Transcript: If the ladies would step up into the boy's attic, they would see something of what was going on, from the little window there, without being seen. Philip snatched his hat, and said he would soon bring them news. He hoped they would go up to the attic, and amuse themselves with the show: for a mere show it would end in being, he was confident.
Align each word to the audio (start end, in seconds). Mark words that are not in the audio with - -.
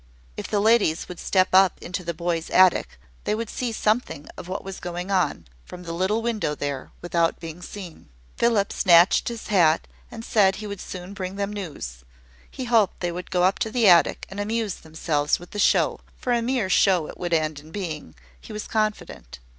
If 0.35 0.47
the 0.47 0.59
ladies 0.59 1.07
would 1.07 1.19
step 1.19 1.49
up 1.53 1.77
into 1.79 2.03
the 2.03 2.11
boy's 2.15 2.49
attic, 2.49 2.99
they 3.25 3.35
would 3.35 3.51
see 3.51 3.71
something 3.71 4.27
of 4.35 4.47
what 4.47 4.63
was 4.63 4.79
going 4.79 5.11
on, 5.11 5.45
from 5.63 5.83
the 5.83 5.93
little 5.93 6.23
window 6.23 6.55
there, 6.55 6.91
without 7.03 7.39
being 7.39 7.61
seen. 7.61 8.09
Philip 8.35 8.73
snatched 8.73 9.27
his 9.27 9.49
hat, 9.49 9.87
and 10.09 10.25
said 10.25 10.55
he 10.55 10.65
would 10.65 10.81
soon 10.81 11.13
bring 11.13 11.35
them 11.35 11.53
news. 11.53 12.03
He 12.49 12.65
hoped 12.65 12.99
they 12.99 13.11
would 13.11 13.29
go 13.29 13.43
up 13.43 13.59
to 13.59 13.69
the 13.69 13.87
attic, 13.87 14.25
and 14.29 14.39
amuse 14.39 14.73
themselves 14.77 15.37
with 15.37 15.51
the 15.51 15.59
show: 15.59 15.99
for 16.17 16.33
a 16.33 16.41
mere 16.41 16.67
show 16.67 17.05
it 17.05 17.19
would 17.19 17.31
end 17.31 17.59
in 17.59 17.69
being, 17.69 18.15
he 18.39 18.51
was 18.51 18.65
confident. 18.65 19.37